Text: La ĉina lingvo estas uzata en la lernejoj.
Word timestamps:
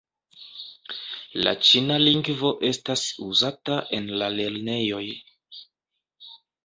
La 1.47 1.51
ĉina 1.67 1.99
lingvo 2.03 2.51
estas 2.69 3.03
uzata 3.29 3.79
en 3.99 4.09
la 4.23 4.31
lernejoj. 4.41 5.07